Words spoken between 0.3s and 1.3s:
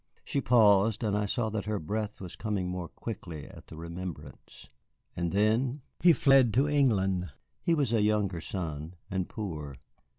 paused, and I